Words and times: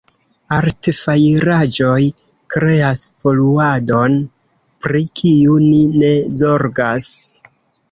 Artfajraĵoj 0.59 1.97
kreas 2.55 3.03
poluadon, 3.27 4.17
pri 4.87 5.05
kiu 5.23 5.61
ni 5.69 5.85
ne 6.01 6.13
zorgas. 6.43 7.15